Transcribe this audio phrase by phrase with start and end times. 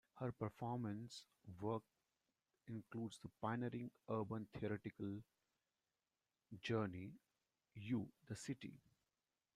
[0.15, 1.25] Her performance
[1.59, 1.83] work
[2.67, 5.21] includes the pioneering urban theatrical
[6.59, 7.11] journey,
[7.75, 8.73] "You-The City".